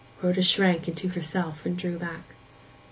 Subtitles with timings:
[0.23, 2.33] Rhoda shrank into herself, and drew back.